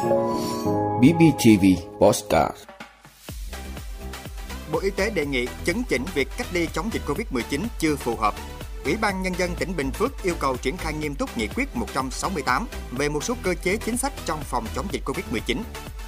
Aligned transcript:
BBTV 0.00 1.64
Postcard 1.98 2.54
Bộ 4.72 4.80
Y 4.80 4.90
tế 4.90 5.10
đề 5.10 5.26
nghị 5.26 5.46
chấn 5.64 5.82
chỉnh 5.88 6.04
việc 6.14 6.28
cách 6.38 6.46
ly 6.52 6.68
chống 6.72 6.90
dịch 6.92 7.02
Covid-19 7.06 7.60
chưa 7.78 7.96
phù 7.96 8.16
hợp. 8.16 8.34
Ủy 8.84 8.96
ban 8.96 9.22
Nhân 9.22 9.34
dân 9.38 9.50
tỉnh 9.58 9.76
Bình 9.76 9.90
Phước 9.90 10.22
yêu 10.22 10.34
cầu 10.40 10.56
triển 10.56 10.76
khai 10.76 10.92
nghiêm 10.92 11.14
túc 11.14 11.38
nghị 11.38 11.48
quyết 11.48 11.76
168 11.76 12.66
về 12.90 13.08
một 13.08 13.24
số 13.24 13.34
cơ 13.42 13.54
chế 13.54 13.76
chính 13.76 13.96
sách 13.96 14.12
trong 14.26 14.40
phòng 14.42 14.66
chống 14.74 14.86
dịch 14.92 15.02
Covid-19. 15.04 15.56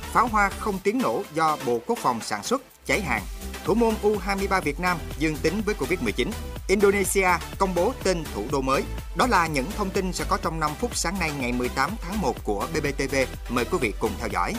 Pháo 0.00 0.27
hoa 0.27 0.48
không 0.48 0.79
tiếng 0.84 0.98
nổ 0.98 1.22
do 1.34 1.59
Bộ 1.66 1.79
Quốc 1.86 1.98
phòng 1.98 2.20
sản 2.20 2.43
xuất, 2.43 2.62
cháy 2.86 3.00
hàng. 3.00 3.22
Thủ 3.65 3.75
môn 3.75 3.95
U23 4.03 4.61
Việt 4.61 4.81
Nam 4.81 4.99
dương 5.19 5.37
tính 5.37 5.62
với 5.67 5.75
Covid-19. 5.75 6.31
Indonesia 6.69 7.29
công 7.59 7.75
bố 7.75 7.93
tên 8.05 8.25
thủ 8.35 8.45
đô 8.53 8.61
mới. 8.61 8.83
Đó 9.17 9.27
là 9.27 9.47
những 9.47 9.67
thông 9.77 9.91
tin 9.91 10.12
sẽ 10.12 10.25
có 10.29 10.39
trong 10.43 10.61
5 10.61 10.71
phút 10.81 10.97
sáng 10.97 11.19
nay 11.19 11.31
ngày 11.41 11.53
18 11.53 11.91
tháng 12.03 12.21
1 12.21 12.45
của 12.45 12.67
BBTV. 12.75 13.17
Mời 13.48 13.65
quý 13.65 13.79
vị 13.80 13.93
cùng 14.01 14.11
theo 14.19 14.29
dõi. 14.29 14.55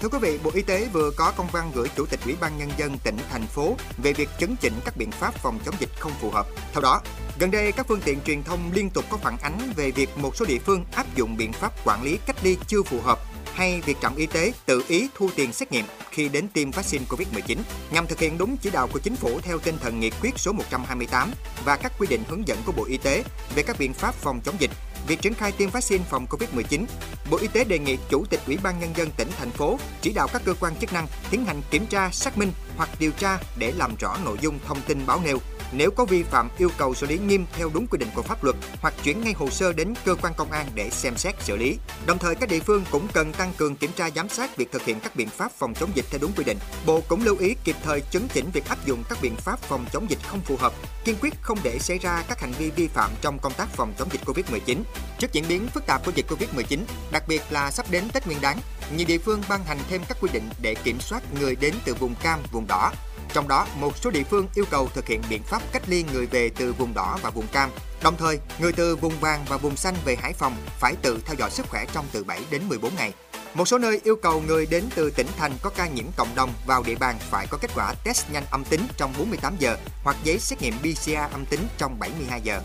Thưa 0.00 0.08
quý 0.08 0.18
vị, 0.22 0.38
Bộ 0.44 0.50
Y 0.54 0.62
tế 0.62 0.88
vừa 0.92 1.10
có 1.16 1.32
công 1.36 1.46
văn 1.52 1.70
gửi 1.74 1.88
Chủ 1.96 2.06
tịch 2.06 2.20
Ủy 2.24 2.36
ban 2.40 2.58
Nhân 2.58 2.68
dân 2.76 2.98
tỉnh, 3.04 3.16
thành 3.30 3.46
phố 3.46 3.76
về 4.02 4.12
việc 4.12 4.28
chấn 4.38 4.56
chỉnh 4.60 4.74
các 4.84 4.96
biện 4.96 5.10
pháp 5.10 5.34
phòng 5.34 5.58
chống 5.64 5.74
dịch 5.78 5.90
không 5.98 6.12
phù 6.20 6.30
hợp. 6.30 6.46
Theo 6.72 6.80
đó, 6.80 7.00
gần 7.38 7.50
đây 7.50 7.72
các 7.72 7.86
phương 7.88 8.00
tiện 8.04 8.20
truyền 8.26 8.42
thông 8.42 8.72
liên 8.72 8.90
tục 8.90 9.04
có 9.10 9.16
phản 9.16 9.38
ánh 9.38 9.72
về 9.76 9.90
việc 9.90 10.18
một 10.18 10.36
số 10.36 10.44
địa 10.44 10.58
phương 10.58 10.84
áp 10.92 11.06
dụng 11.16 11.36
biện 11.36 11.52
pháp 11.52 11.72
quản 11.84 12.02
lý 12.02 12.18
cách 12.26 12.36
ly 12.42 12.56
chưa 12.66 12.82
phù 12.82 13.00
hợp 13.00 13.18
hay 13.56 13.80
việc 13.80 13.96
trạm 14.02 14.16
y 14.16 14.26
tế 14.26 14.52
tự 14.66 14.82
ý 14.88 15.08
thu 15.14 15.30
tiền 15.36 15.52
xét 15.52 15.72
nghiệm 15.72 15.84
khi 16.10 16.28
đến 16.28 16.48
tiêm 16.48 16.70
vaccine 16.70 17.04
COVID-19 17.08 17.56
nhằm 17.90 18.06
thực 18.06 18.18
hiện 18.18 18.38
đúng 18.38 18.56
chỉ 18.56 18.70
đạo 18.70 18.88
của 18.92 18.98
chính 18.98 19.16
phủ 19.16 19.40
theo 19.40 19.58
tinh 19.58 19.78
thần 19.82 20.00
nghị 20.00 20.10
quyết 20.22 20.38
số 20.38 20.52
128 20.52 21.30
và 21.64 21.76
các 21.76 21.92
quy 21.98 22.06
định 22.06 22.22
hướng 22.28 22.48
dẫn 22.48 22.58
của 22.66 22.72
Bộ 22.72 22.84
Y 22.84 22.96
tế 22.96 23.24
về 23.54 23.62
các 23.62 23.76
biện 23.78 23.92
pháp 23.92 24.14
phòng 24.14 24.40
chống 24.44 24.56
dịch 24.58 24.70
việc 25.06 25.22
triển 25.22 25.34
khai 25.34 25.52
tiêm 25.52 25.70
vaccine 25.70 26.04
phòng 26.10 26.26
COVID-19, 26.30 26.84
Bộ 27.30 27.38
Y 27.38 27.48
tế 27.48 27.64
đề 27.64 27.78
nghị 27.78 27.96
Chủ 28.08 28.24
tịch 28.30 28.40
Ủy 28.46 28.58
ban 28.62 28.80
Nhân 28.80 28.90
dân 28.96 29.10
tỉnh, 29.16 29.28
thành 29.38 29.50
phố 29.50 29.78
chỉ 30.02 30.12
đạo 30.12 30.28
các 30.32 30.42
cơ 30.44 30.54
quan 30.60 30.76
chức 30.76 30.92
năng 30.92 31.06
tiến 31.30 31.44
hành 31.44 31.62
kiểm 31.70 31.86
tra, 31.86 32.10
xác 32.10 32.38
minh 32.38 32.52
hoặc 32.76 32.88
điều 32.98 33.10
tra 33.10 33.38
để 33.58 33.72
làm 33.76 33.96
rõ 34.00 34.16
nội 34.24 34.36
dung 34.40 34.58
thông 34.66 34.80
tin 34.86 35.06
báo 35.06 35.20
nêu. 35.24 35.38
Nếu 35.72 35.90
có 35.90 36.04
vi 36.04 36.22
phạm 36.22 36.50
yêu 36.58 36.70
cầu 36.78 36.94
xử 36.94 37.06
lý 37.06 37.18
nghiêm 37.18 37.46
theo 37.52 37.70
đúng 37.74 37.86
quy 37.86 37.98
định 37.98 38.08
của 38.14 38.22
pháp 38.22 38.44
luật 38.44 38.56
hoặc 38.80 38.94
chuyển 39.02 39.20
ngay 39.20 39.32
hồ 39.32 39.50
sơ 39.50 39.72
đến 39.72 39.94
cơ 40.04 40.14
quan 40.22 40.34
công 40.36 40.50
an 40.50 40.66
để 40.74 40.90
xem 40.90 41.16
xét 41.16 41.34
xử 41.40 41.56
lý. 41.56 41.78
Đồng 42.06 42.18
thời 42.18 42.34
các 42.34 42.48
địa 42.48 42.60
phương 42.60 42.84
cũng 42.90 43.08
cần 43.12 43.32
tăng 43.32 43.52
cường 43.56 43.76
kiểm 43.76 43.90
tra 43.96 44.10
giám 44.10 44.28
sát 44.28 44.56
việc 44.56 44.72
thực 44.72 44.82
hiện 44.82 45.00
các 45.00 45.16
biện 45.16 45.28
pháp 45.28 45.52
phòng 45.52 45.74
chống 45.74 45.90
dịch 45.94 46.04
theo 46.10 46.18
đúng 46.22 46.32
quy 46.36 46.44
định. 46.44 46.58
Bộ 46.86 47.00
cũng 47.08 47.24
lưu 47.24 47.36
ý 47.38 47.54
kịp 47.64 47.76
thời 47.84 48.02
chấn 48.10 48.28
chỉnh 48.28 48.50
việc 48.52 48.68
áp 48.68 48.86
dụng 48.86 49.02
các 49.08 49.18
biện 49.22 49.36
pháp 49.36 49.60
phòng 49.60 49.84
chống 49.92 50.10
dịch 50.10 50.18
không 50.26 50.40
phù 50.40 50.56
hợp, 50.56 50.72
kiên 51.04 51.16
quyết 51.20 51.34
không 51.42 51.58
để 51.62 51.78
xảy 51.78 51.98
ra 51.98 52.24
các 52.28 52.40
hành 52.40 52.52
vi 52.58 52.70
vi 52.70 52.88
phạm 52.88 53.10
trong 53.20 53.38
công 53.38 53.52
tác 53.52 53.68
phòng 53.68 53.94
chống 53.98 54.08
dịch 54.12 54.20
Covid-19. 54.24 54.82
Trước 55.18 55.32
diễn 55.32 55.44
biến 55.48 55.66
phức 55.66 55.86
tạp 55.86 56.04
của 56.04 56.12
dịch 56.14 56.26
Covid-19, 56.28 56.78
đặc 57.12 57.22
biệt 57.28 57.42
là 57.50 57.70
sắp 57.70 57.86
đến 57.90 58.04
Tết 58.12 58.26
Nguyên 58.26 58.40
đán, 58.40 58.58
nhiều 58.96 59.06
địa 59.06 59.18
phương 59.18 59.42
ban 59.48 59.64
hành 59.64 59.78
thêm 59.90 60.00
các 60.08 60.16
quy 60.20 60.30
định 60.32 60.50
để 60.62 60.74
kiểm 60.74 61.00
soát 61.00 61.22
người 61.40 61.56
đến 61.56 61.74
từ 61.84 61.94
vùng 61.94 62.14
cam, 62.14 62.40
vùng 62.52 62.66
đỏ. 62.66 62.92
Trong 63.36 63.48
đó, 63.48 63.66
một 63.80 63.96
số 63.96 64.10
địa 64.10 64.22
phương 64.22 64.46
yêu 64.54 64.64
cầu 64.70 64.88
thực 64.94 65.06
hiện 65.06 65.22
biện 65.30 65.42
pháp 65.42 65.62
cách 65.72 65.82
ly 65.86 66.04
người 66.12 66.26
về 66.26 66.50
từ 66.56 66.72
vùng 66.72 66.94
đỏ 66.94 67.18
và 67.22 67.30
vùng 67.30 67.46
cam. 67.46 67.70
Đồng 68.02 68.16
thời, 68.16 68.38
người 68.58 68.72
từ 68.72 68.96
vùng 68.96 69.20
vàng 69.20 69.44
và 69.48 69.56
vùng 69.56 69.76
xanh 69.76 69.94
về 70.04 70.16
Hải 70.16 70.32
Phòng 70.32 70.56
phải 70.80 70.94
tự 71.02 71.18
theo 71.26 71.36
dõi 71.38 71.50
sức 71.50 71.66
khỏe 71.68 71.86
trong 71.92 72.04
từ 72.12 72.24
7 72.24 72.40
đến 72.50 72.68
14 72.68 72.94
ngày. 72.96 73.12
Một 73.54 73.68
số 73.68 73.78
nơi 73.78 74.00
yêu 74.04 74.16
cầu 74.16 74.42
người 74.46 74.66
đến 74.66 74.84
từ 74.94 75.10
tỉnh 75.10 75.26
thành 75.38 75.52
có 75.62 75.70
ca 75.70 75.88
nhiễm 75.88 76.04
cộng 76.16 76.34
đồng 76.34 76.50
vào 76.66 76.82
địa 76.82 76.94
bàn 76.94 77.16
phải 77.30 77.46
có 77.50 77.58
kết 77.60 77.70
quả 77.74 77.94
test 78.04 78.30
nhanh 78.32 78.44
âm 78.50 78.64
tính 78.64 78.80
trong 78.96 79.12
48 79.18 79.56
giờ 79.58 79.76
hoặc 80.04 80.16
giấy 80.24 80.38
xét 80.38 80.62
nghiệm 80.62 80.74
PCR 80.78 81.32
âm 81.32 81.46
tính 81.46 81.60
trong 81.78 81.98
72 81.98 82.40
giờ. 82.40 82.60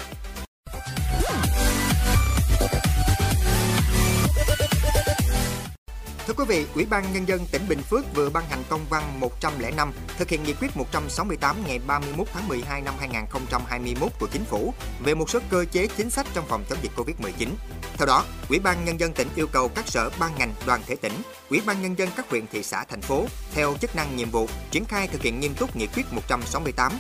Thưa 6.31 6.45
quý 6.45 6.55
vị, 6.57 6.65
Ủy 6.75 6.85
ban 6.85 7.13
Nhân 7.13 7.27
dân 7.27 7.45
tỉnh 7.51 7.61
Bình 7.69 7.81
Phước 7.81 8.15
vừa 8.15 8.29
ban 8.29 8.43
hành 8.49 8.63
công 8.69 8.85
văn 8.89 9.19
105 9.19 9.91
thực 10.17 10.29
hiện 10.29 10.43
nghị 10.43 10.53
quyết 10.53 10.77
168 10.77 11.55
ngày 11.67 11.79
31 11.87 12.27
tháng 12.33 12.47
12 12.47 12.81
năm 12.81 12.93
2021 12.99 14.11
của 14.19 14.27
Chính 14.31 14.43
phủ 14.43 14.73
về 15.03 15.13
một 15.13 15.29
số 15.29 15.39
cơ 15.49 15.65
chế 15.71 15.87
chính 15.97 16.09
sách 16.09 16.27
trong 16.33 16.45
phòng 16.47 16.63
chống 16.69 16.79
dịch 16.81 16.91
Covid-19. 16.95 17.47
Theo 17.97 18.05
đó, 18.07 18.25
Ủy 18.49 18.59
ban 18.59 18.85
Nhân 18.85 18.99
dân 18.99 19.13
tỉnh 19.13 19.27
yêu 19.35 19.47
cầu 19.51 19.71
các 19.75 19.87
sở 19.87 20.09
ban 20.19 20.31
ngành 20.37 20.53
đoàn 20.65 20.81
thể 20.87 20.95
tỉnh, 20.95 21.13
Ủy 21.49 21.61
ban 21.65 21.81
Nhân 21.81 21.97
dân 21.97 22.09
các 22.15 22.29
huyện 22.29 22.47
thị 22.47 22.63
xã 22.63 22.83
thành 22.83 23.01
phố 23.01 23.25
theo 23.53 23.75
chức 23.81 23.95
năng 23.95 24.15
nhiệm 24.15 24.29
vụ 24.29 24.47
triển 24.71 24.85
khai 24.85 25.07
thực 25.07 25.21
hiện 25.21 25.39
nghiêm 25.39 25.53
túc 25.53 25.75
nghị 25.75 25.87
quyết 25.87 26.03
168 26.11 26.91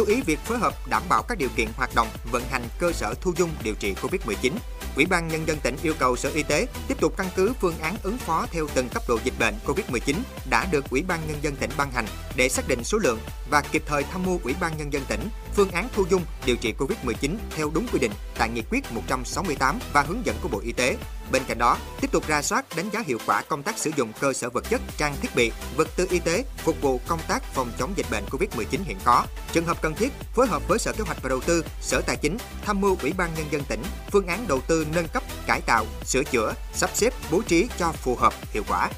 chú 0.00 0.06
ý 0.06 0.20
việc 0.20 0.38
phối 0.38 0.58
hợp 0.58 0.74
đảm 0.88 1.02
bảo 1.08 1.22
các 1.22 1.38
điều 1.38 1.48
kiện 1.56 1.68
hoạt 1.76 1.90
động, 1.94 2.08
vận 2.32 2.42
hành 2.50 2.62
cơ 2.78 2.92
sở 2.92 3.14
thu 3.20 3.32
dung 3.36 3.50
điều 3.62 3.74
trị 3.74 3.94
Covid-19. 4.02 4.52
Ủy 4.96 5.06
ban 5.06 5.28
Nhân 5.28 5.48
dân 5.48 5.58
tỉnh 5.62 5.76
yêu 5.82 5.94
cầu 5.98 6.16
Sở 6.16 6.30
Y 6.34 6.42
tế 6.42 6.66
tiếp 6.88 7.00
tục 7.00 7.14
căn 7.16 7.26
cứ 7.36 7.52
phương 7.60 7.78
án 7.80 7.96
ứng 8.02 8.18
phó 8.18 8.46
theo 8.50 8.66
từng 8.74 8.88
cấp 8.88 9.02
độ 9.08 9.18
dịch 9.24 9.34
bệnh 9.38 9.54
Covid-19 9.66 10.14
đã 10.50 10.66
được 10.70 10.90
Ủy 10.90 11.02
ban 11.02 11.20
Nhân 11.26 11.36
dân 11.42 11.56
tỉnh 11.56 11.70
ban 11.76 11.92
hành 11.92 12.04
để 12.36 12.48
xác 12.48 12.68
định 12.68 12.84
số 12.84 12.98
lượng 12.98 13.18
và 13.50 13.62
kịp 13.72 13.82
thời 13.86 14.02
tham 14.02 14.22
mưu 14.26 14.40
Ủy 14.44 14.54
ban 14.60 14.76
Nhân 14.76 14.92
dân 14.92 15.02
tỉnh 15.08 15.28
phương 15.56 15.70
án 15.70 15.88
thu 15.92 16.04
dung 16.10 16.22
điều 16.46 16.56
trị 16.56 16.74
Covid-19 16.78 17.36
theo 17.50 17.70
đúng 17.74 17.86
quy 17.92 17.98
định 17.98 18.12
tại 18.38 18.48
Nghị 18.48 18.62
quyết 18.70 18.92
168 18.92 19.78
và 19.92 20.02
hướng 20.02 20.26
dẫn 20.26 20.36
của 20.42 20.48
Bộ 20.48 20.60
Y 20.64 20.72
tế. 20.72 20.96
Bên 21.32 21.42
cạnh 21.48 21.58
đó, 21.58 21.76
tiếp 22.00 22.12
tục 22.12 22.26
ra 22.26 22.42
soát 22.42 22.64
đánh 22.76 22.90
giá 22.92 23.02
hiệu 23.06 23.18
quả 23.26 23.42
công 23.42 23.62
tác 23.62 23.78
sử 23.78 23.90
dụng 23.96 24.12
cơ 24.20 24.32
sở 24.32 24.50
vật 24.50 24.64
chất, 24.70 24.80
trang 24.96 25.14
thiết 25.20 25.28
bị, 25.36 25.52
vật 25.76 25.88
tư 25.96 26.06
y 26.10 26.18
tế 26.18 26.44
phục 26.56 26.82
vụ 26.82 27.00
công 27.06 27.20
tác 27.28 27.42
phòng 27.42 27.72
chống 27.78 27.92
dịch 27.96 28.06
bệnh 28.10 28.24
Covid-19 28.30 28.78
hiện 28.84 28.98
có. 29.04 29.24
Trường 29.52 29.64
hợp 29.64 29.82
cần 29.82 29.94
thiết, 29.94 30.12
phối 30.34 30.46
hợp 30.46 30.68
với 30.68 30.78
Sở 30.78 30.92
Kế 30.92 31.04
hoạch 31.04 31.22
và 31.22 31.28
Đầu 31.28 31.40
tư, 31.40 31.64
Sở 31.80 32.00
Tài 32.00 32.16
chính 32.16 32.36
tham 32.64 32.80
mưu 32.80 32.96
Ủy 33.02 33.12
ban 33.12 33.30
nhân 33.36 33.46
dân 33.50 33.62
tỉnh 33.68 33.82
phương 34.10 34.26
án 34.26 34.44
đầu 34.48 34.60
tư 34.60 34.86
nâng 34.94 35.08
cấp, 35.08 35.22
cải 35.46 35.60
tạo, 35.60 35.86
sửa 36.04 36.24
chữa, 36.24 36.54
sắp 36.74 36.90
xếp, 36.94 37.14
bố 37.30 37.42
trí 37.42 37.68
cho 37.78 37.92
phù 37.92 38.14
hợp, 38.14 38.34
hiệu 38.52 38.62
quả. 38.68 38.90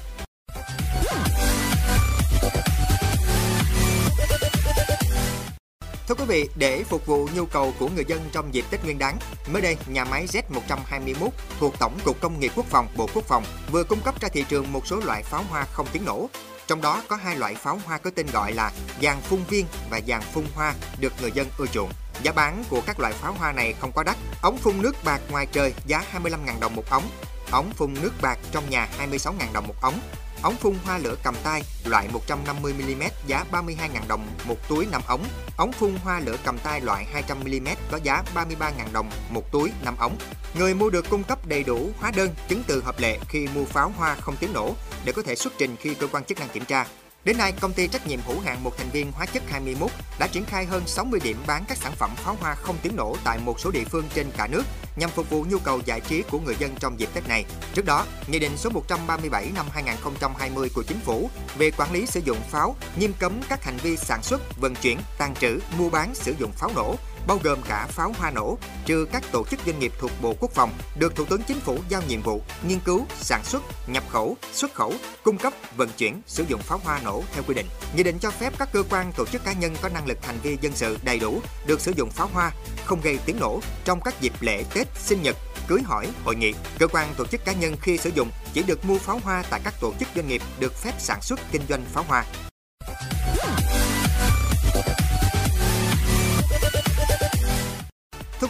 Thưa 6.07 6.15
quý 6.15 6.25
vị, 6.27 6.49
để 6.55 6.83
phục 6.83 7.05
vụ 7.05 7.29
nhu 7.35 7.45
cầu 7.45 7.73
của 7.79 7.89
người 7.95 8.05
dân 8.07 8.21
trong 8.31 8.53
dịp 8.53 8.65
Tết 8.69 8.83
Nguyên 8.83 8.99
đán, 8.99 9.17
mới 9.47 9.61
đây, 9.61 9.77
nhà 9.87 10.05
máy 10.05 10.27
Z121 10.27 11.29
thuộc 11.59 11.79
Tổng 11.79 11.99
cục 12.05 12.21
Công 12.21 12.39
nghiệp 12.39 12.51
Quốc 12.55 12.65
phòng, 12.69 12.87
Bộ 12.95 13.09
Quốc 13.13 13.25
phòng 13.27 13.43
vừa 13.71 13.83
cung 13.83 14.01
cấp 14.01 14.21
ra 14.21 14.29
thị 14.29 14.45
trường 14.49 14.71
một 14.71 14.87
số 14.87 14.99
loại 15.05 15.23
pháo 15.23 15.43
hoa 15.49 15.65
không 15.71 15.87
tiếng 15.91 16.05
nổ. 16.05 16.29
Trong 16.67 16.81
đó 16.81 17.03
có 17.07 17.15
hai 17.15 17.35
loại 17.35 17.55
pháo 17.55 17.79
hoa 17.85 17.97
có 17.97 18.11
tên 18.15 18.27
gọi 18.33 18.53
là 18.53 18.71
dàn 19.01 19.21
phun 19.21 19.39
viên 19.49 19.65
và 19.89 20.01
dàn 20.07 20.21
phun 20.21 20.45
hoa 20.55 20.73
được 20.99 21.13
người 21.21 21.31
dân 21.31 21.47
ưa 21.57 21.65
chuộng. 21.65 21.91
Giá 22.23 22.31
bán 22.31 22.63
của 22.69 22.81
các 22.85 22.99
loại 22.99 23.13
pháo 23.13 23.33
hoa 23.33 23.51
này 23.51 23.73
không 23.79 23.91
quá 23.91 24.03
đắt. 24.03 24.17
Ống 24.41 24.57
phun 24.57 24.81
nước 24.81 24.95
bạc 25.03 25.21
ngoài 25.31 25.47
trời 25.51 25.73
giá 25.85 26.03
25.000 26.13 26.59
đồng 26.59 26.75
một 26.75 26.89
ống, 26.89 27.09
ống 27.51 27.71
phun 27.73 27.93
nước 28.01 28.11
bạc 28.21 28.39
trong 28.51 28.69
nhà 28.69 28.87
26.000 28.99 29.31
đồng 29.53 29.67
một 29.67 29.75
ống, 29.81 29.99
ống 30.43 30.55
phun 30.55 30.75
hoa 30.85 30.97
lửa 30.97 31.15
cầm 31.23 31.35
tay 31.43 31.63
loại 31.85 32.09
150mm 32.27 33.09
giá 33.27 33.45
32.000 33.51 34.07
đồng 34.07 34.27
một 34.45 34.57
túi 34.69 34.85
5 34.91 35.01
ống, 35.07 35.25
ống 35.57 35.71
phun 35.71 35.95
hoa 36.03 36.19
lửa 36.19 36.37
cầm 36.43 36.57
tay 36.57 36.81
loại 36.81 37.07
200mm 37.27 37.75
có 37.91 37.99
giá 38.03 38.23
33.000 38.35 38.71
đồng 38.93 39.09
một 39.29 39.51
túi 39.51 39.71
5 39.85 39.95
ống. 39.97 40.17
Người 40.57 40.73
mua 40.73 40.89
được 40.89 41.09
cung 41.09 41.23
cấp 41.23 41.47
đầy 41.47 41.63
đủ 41.63 41.91
hóa 41.99 42.11
đơn, 42.15 42.29
chứng 42.47 42.63
từ 42.67 42.81
hợp 42.81 42.99
lệ 42.99 43.19
khi 43.29 43.47
mua 43.55 43.65
pháo 43.65 43.93
hoa 43.97 44.15
không 44.15 44.35
tiếng 44.39 44.53
nổ 44.53 44.75
để 45.05 45.13
có 45.13 45.21
thể 45.21 45.35
xuất 45.35 45.53
trình 45.57 45.75
khi 45.79 45.93
cơ 45.93 46.07
quan 46.07 46.23
chức 46.23 46.39
năng 46.39 46.49
kiểm 46.49 46.65
tra. 46.65 46.85
Đến 47.25 47.37
nay, 47.37 47.51
công 47.59 47.73
ty 47.73 47.87
trách 47.87 48.07
nhiệm 48.07 48.19
hữu 48.27 48.39
hạn 48.39 48.63
một 48.63 48.77
thành 48.77 48.89
viên 48.89 49.11
hóa 49.11 49.25
chất 49.25 49.43
21 49.49 49.91
đã 50.19 50.27
triển 50.27 50.45
khai 50.45 50.65
hơn 50.65 50.83
60 50.87 51.19
điểm 51.23 51.37
bán 51.47 51.63
các 51.67 51.77
sản 51.77 51.91
phẩm 51.95 52.11
pháo 52.15 52.37
hoa 52.41 52.55
không 52.55 52.75
tiếng 52.81 52.95
nổ 52.95 53.15
tại 53.23 53.39
một 53.45 53.59
số 53.59 53.71
địa 53.71 53.83
phương 53.83 54.05
trên 54.15 54.31
cả 54.37 54.47
nước 54.47 54.63
nhằm 54.95 55.09
phục 55.09 55.29
vụ 55.29 55.45
nhu 55.49 55.57
cầu 55.59 55.81
giải 55.85 56.01
trí 56.01 56.23
của 56.31 56.39
người 56.39 56.55
dân 56.59 56.75
trong 56.79 56.99
dịp 56.99 57.09
Tết 57.13 57.27
này. 57.27 57.45
Trước 57.73 57.85
đó, 57.85 58.05
Nghị 58.27 58.39
định 58.39 58.57
số 58.57 58.69
137 58.69 59.51
năm 59.55 59.65
2020 59.73 60.69
của 60.75 60.83
Chính 60.83 60.99
phủ 60.99 61.29
về 61.57 61.71
quản 61.77 61.91
lý 61.91 62.05
sử 62.05 62.19
dụng 62.25 62.37
pháo 62.49 62.75
nghiêm 62.99 63.13
cấm 63.19 63.41
các 63.49 63.63
hành 63.63 63.77
vi 63.83 63.97
sản 63.97 64.23
xuất, 64.23 64.41
vận 64.61 64.75
chuyển, 64.75 64.99
tàn 65.17 65.35
trữ, 65.35 65.59
mua 65.77 65.89
bán 65.89 66.15
sử 66.15 66.33
dụng 66.39 66.51
pháo 66.51 66.71
nổ, 66.75 66.95
bao 67.27 67.39
gồm 67.43 67.61
cả 67.67 67.87
pháo 67.89 68.13
hoa 68.17 68.31
nổ, 68.31 68.57
trừ 68.85 69.05
các 69.11 69.23
tổ 69.31 69.45
chức 69.51 69.59
doanh 69.65 69.79
nghiệp 69.79 69.91
thuộc 69.99 70.11
Bộ 70.21 70.35
Quốc 70.39 70.51
phòng 70.51 70.71
được 70.99 71.15
Thủ 71.15 71.25
tướng 71.25 71.41
Chính 71.43 71.59
phủ 71.59 71.79
giao 71.89 72.01
nhiệm 72.07 72.21
vụ 72.21 72.41
nghiên 72.67 72.79
cứu, 72.79 73.05
sản 73.21 73.43
xuất, 73.43 73.63
nhập 73.87 74.03
khẩu, 74.09 74.37
xuất 74.53 74.73
khẩu, 74.73 74.93
cung 75.23 75.37
cấp, 75.37 75.53
vận 75.77 75.89
chuyển, 75.97 76.21
sử 76.27 76.43
dụng 76.47 76.61
pháo 76.61 76.79
hoa 76.83 76.99
nổ 77.03 77.23
theo 77.33 77.43
quy 77.47 77.53
định. 77.53 77.65
Nghị 77.95 78.03
định 78.03 78.19
cho 78.19 78.31
phép 78.31 78.53
các 78.59 78.69
cơ 78.73 78.83
quan, 78.89 79.11
tổ 79.17 79.25
chức 79.25 79.43
cá 79.43 79.53
nhân 79.53 79.75
có 79.81 79.89
năng 79.89 80.07
lực 80.07 80.25
hành 80.25 80.37
vi 80.43 80.57
dân 80.61 80.71
sự 80.75 80.97
đầy 81.03 81.19
đủ 81.19 81.41
được 81.67 81.81
sử 81.81 81.91
dụng 81.95 82.09
pháo 82.09 82.29
hoa 82.33 82.51
không 82.85 83.01
gây 83.03 83.19
tiếng 83.25 83.39
nổ 83.39 83.59
trong 83.85 84.01
các 84.01 84.21
dịp 84.21 84.33
lễ 84.39 84.63
Tết, 84.73 84.87
sinh 84.99 85.21
nhật, 85.21 85.35
cưới 85.67 85.81
hỏi, 85.85 86.07
hội 86.23 86.35
nghị. 86.35 86.53
Cơ 86.79 86.87
quan 86.87 87.13
tổ 87.17 87.25
chức 87.25 87.45
cá 87.45 87.53
nhân 87.53 87.75
khi 87.81 87.97
sử 87.97 88.09
dụng 88.15 88.29
chỉ 88.53 88.63
được 88.63 88.85
mua 88.85 88.97
pháo 88.97 89.19
hoa 89.23 89.43
tại 89.49 89.61
các 89.63 89.73
tổ 89.81 89.93
chức 89.99 90.09
doanh 90.15 90.27
nghiệp 90.27 90.41
được 90.59 90.73
phép 90.73 90.93
sản 90.99 91.21
xuất 91.21 91.39
kinh 91.51 91.61
doanh 91.69 91.85
pháo 91.93 92.03
hoa. 92.07 92.25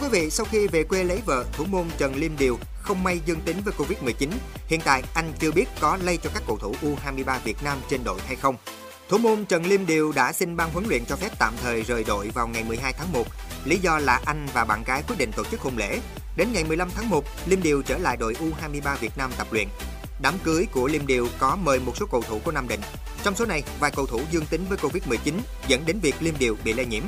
Quý 0.04 0.20
vị, 0.20 0.30
sau 0.30 0.46
khi 0.50 0.66
về 0.66 0.84
quê 0.84 1.04
lấy 1.04 1.20
vợ, 1.26 1.44
thủ 1.52 1.64
môn 1.64 1.86
Trần 1.98 2.16
Liêm 2.16 2.36
Điều 2.38 2.58
không 2.82 3.04
may 3.04 3.20
dương 3.26 3.40
tính 3.40 3.56
với 3.64 3.74
Covid-19. 3.78 4.28
Hiện 4.66 4.80
tại, 4.84 5.02
anh 5.14 5.32
chưa 5.38 5.52
biết 5.52 5.64
có 5.80 5.98
lây 6.02 6.16
cho 6.16 6.30
các 6.34 6.42
cầu 6.46 6.58
thủ 6.58 6.74
U23 6.82 7.38
Việt 7.44 7.62
Nam 7.64 7.78
trên 7.90 8.04
đội 8.04 8.20
hay 8.26 8.36
không. 8.36 8.56
Thủ 9.08 9.18
môn 9.18 9.44
Trần 9.44 9.66
Liêm 9.66 9.86
Điều 9.86 10.12
đã 10.12 10.32
xin 10.32 10.56
ban 10.56 10.70
huấn 10.70 10.84
luyện 10.88 11.04
cho 11.04 11.16
phép 11.16 11.28
tạm 11.38 11.54
thời 11.62 11.82
rời 11.82 12.04
đội 12.04 12.30
vào 12.34 12.48
ngày 12.48 12.64
12 12.64 12.92
tháng 12.92 13.12
1. 13.12 13.26
Lý 13.64 13.78
do 13.78 13.98
là 13.98 14.20
anh 14.24 14.46
và 14.54 14.64
bạn 14.64 14.84
gái 14.86 15.02
quyết 15.08 15.16
định 15.18 15.32
tổ 15.36 15.44
chức 15.44 15.60
hôn 15.60 15.76
lễ. 15.76 16.00
Đến 16.36 16.48
ngày 16.52 16.64
15 16.64 16.90
tháng 16.94 17.10
1, 17.10 17.24
Liêm 17.46 17.62
Điều 17.62 17.82
trở 17.82 17.98
lại 17.98 18.16
đội 18.16 18.34
U23 18.34 18.96
Việt 18.96 19.12
Nam 19.16 19.30
tập 19.38 19.46
luyện. 19.50 19.68
đám 20.22 20.34
cưới 20.44 20.66
của 20.72 20.88
Liêm 20.88 21.06
Điều 21.06 21.28
có 21.38 21.56
mời 21.56 21.80
một 21.80 21.92
số 21.96 22.06
cầu 22.10 22.22
thủ 22.22 22.40
của 22.44 22.52
Nam 22.52 22.68
Định. 22.68 22.80
Trong 23.22 23.34
số 23.34 23.46
này, 23.46 23.62
vài 23.80 23.90
cầu 23.90 24.06
thủ 24.06 24.20
dương 24.30 24.46
tính 24.46 24.64
với 24.68 24.78
Covid-19 24.78 25.34
dẫn 25.68 25.82
đến 25.86 25.98
việc 26.02 26.14
Liêm 26.20 26.34
Điều 26.38 26.56
bị 26.64 26.72
lây 26.72 26.86
nhiễm. 26.86 27.02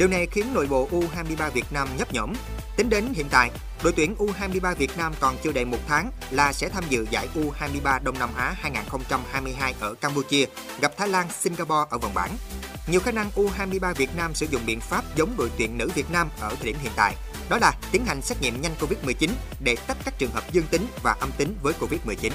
Điều 0.00 0.08
này 0.08 0.26
khiến 0.26 0.46
nội 0.54 0.66
bộ 0.66 0.88
U23 0.90 1.50
Việt 1.50 1.64
Nam 1.70 1.88
nhấp 1.98 2.14
nhổm. 2.14 2.32
Tính 2.76 2.88
đến 2.88 3.04
hiện 3.14 3.26
tại, 3.30 3.50
đội 3.82 3.92
tuyển 3.92 4.14
U23 4.18 4.74
Việt 4.74 4.90
Nam 4.98 5.12
còn 5.20 5.36
chưa 5.42 5.52
đầy 5.52 5.64
một 5.64 5.78
tháng 5.88 6.10
là 6.30 6.52
sẽ 6.52 6.68
tham 6.68 6.84
dự 6.88 7.06
giải 7.10 7.28
U23 7.34 8.02
Đông 8.02 8.18
Nam 8.18 8.30
Á 8.36 8.54
2022 8.60 9.74
ở 9.80 9.94
Campuchia, 9.94 10.44
gặp 10.80 10.92
Thái 10.96 11.08
Lan, 11.08 11.26
Singapore 11.40 11.88
ở 11.90 11.98
vòng 11.98 12.14
bảng. 12.14 12.36
Nhiều 12.86 13.00
khả 13.00 13.12
năng 13.12 13.30
U23 13.36 13.94
Việt 13.94 14.16
Nam 14.16 14.34
sử 14.34 14.46
dụng 14.50 14.62
biện 14.66 14.80
pháp 14.80 15.04
giống 15.16 15.34
đội 15.38 15.50
tuyển 15.58 15.78
nữ 15.78 15.90
Việt 15.94 16.10
Nam 16.12 16.28
ở 16.40 16.54
thời 16.54 16.66
điểm 16.66 16.76
hiện 16.82 16.92
tại, 16.96 17.14
đó 17.50 17.58
là 17.60 17.72
tiến 17.92 18.04
hành 18.06 18.22
xét 18.22 18.42
nghiệm 18.42 18.62
nhanh 18.62 18.72
Covid-19 18.80 19.28
để 19.64 19.76
tách 19.86 19.96
các 20.04 20.18
trường 20.18 20.30
hợp 20.30 20.52
dương 20.52 20.66
tính 20.70 20.86
và 21.02 21.16
âm 21.20 21.30
tính 21.38 21.56
với 21.62 21.74
Covid-19. 21.80 22.30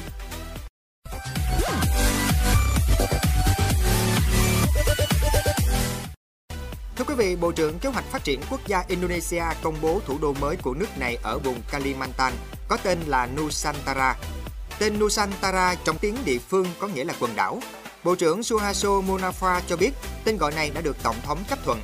Quý 7.18 7.26
vị, 7.26 7.36
Bộ 7.36 7.52
trưởng 7.52 7.80
Kế 7.80 7.90
hoạch 7.90 8.06
Phát 8.06 8.24
triển 8.24 8.42
Quốc 8.50 8.68
gia 8.68 8.84
Indonesia 8.88 9.44
công 9.62 9.76
bố 9.82 10.02
thủ 10.06 10.18
đô 10.22 10.34
mới 10.34 10.56
của 10.56 10.74
nước 10.74 10.98
này 10.98 11.18
ở 11.24 11.40
vùng 11.40 11.62
Kalimantan, 11.72 12.34
có 12.68 12.78
tên 12.84 13.00
là 13.08 13.28
Nusantara. 13.38 14.16
Tên 14.80 15.00
Nusantara 15.00 15.76
trong 15.84 15.98
tiếng 15.98 16.16
địa 16.26 16.38
phương 16.50 16.68
có 16.80 16.88
nghĩa 16.88 17.04
là 17.04 17.14
quần 17.20 17.36
đảo. 17.36 17.60
Bộ 18.04 18.16
trưởng 18.16 18.44
Suharto 18.44 18.90
Munafa 18.90 19.62
cho 19.68 19.78
biết 19.78 19.92
tên 20.24 20.38
gọi 20.38 20.52
này 20.52 20.70
đã 20.70 20.82
được 20.82 20.98
Tổng 21.04 21.16
thống 21.26 21.44
chấp 21.50 21.60
thuận. 21.66 21.80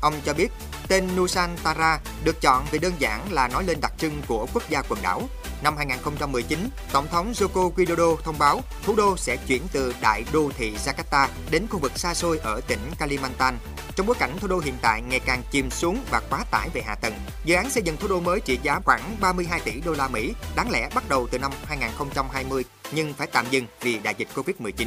Ông 0.00 0.14
cho 0.24 0.34
biết 0.34 0.48
tên 0.88 1.08
Nusantara 1.16 2.00
được 2.24 2.40
chọn 2.40 2.64
vì 2.70 2.78
đơn 2.78 2.92
giản 2.98 3.32
là 3.32 3.48
nói 3.48 3.64
lên 3.64 3.80
đặc 3.80 3.92
trưng 3.98 4.22
của 4.28 4.46
quốc 4.54 4.62
gia 4.70 4.82
quần 4.88 5.02
đảo. 5.02 5.22
Năm 5.62 5.76
2019, 5.76 6.68
Tổng 6.92 7.06
thống 7.08 7.32
Joko 7.32 7.72
Widodo 7.74 8.16
thông 8.16 8.38
báo 8.38 8.60
thủ 8.82 8.94
đô 8.96 9.16
sẽ 9.16 9.36
chuyển 9.36 9.62
từ 9.72 9.94
đại 10.00 10.24
đô 10.32 10.50
thị 10.56 10.74
Jakarta 10.84 11.28
đến 11.50 11.66
khu 11.70 11.78
vực 11.78 11.92
xa 11.98 12.14
xôi 12.14 12.38
ở 12.38 12.60
tỉnh 12.60 12.80
Kalimantan. 12.98 13.58
Trong 13.96 14.06
bối 14.06 14.16
cảnh 14.18 14.38
thủ 14.40 14.48
đô 14.48 14.58
hiện 14.58 14.74
tại 14.82 15.02
ngày 15.02 15.20
càng 15.20 15.42
chìm 15.50 15.70
xuống 15.70 15.98
và 16.10 16.20
quá 16.30 16.44
tải 16.50 16.68
về 16.74 16.82
hạ 16.86 16.94
tầng, 16.94 17.14
dự 17.44 17.54
án 17.54 17.70
xây 17.70 17.82
dựng 17.82 17.96
thủ 17.96 18.08
đô 18.08 18.20
mới 18.20 18.40
trị 18.40 18.58
giá 18.62 18.80
khoảng 18.84 19.16
32 19.20 19.60
tỷ 19.60 19.80
đô 19.80 19.92
la 19.92 20.08
Mỹ, 20.08 20.32
đáng 20.56 20.70
lẽ 20.70 20.88
bắt 20.94 21.08
đầu 21.08 21.28
từ 21.30 21.38
năm 21.38 21.52
2020 21.66 22.64
nhưng 22.92 23.14
phải 23.14 23.26
tạm 23.26 23.46
dừng 23.50 23.66
vì 23.80 23.98
đại 23.98 24.14
dịch 24.18 24.28
Covid-19. 24.34 24.86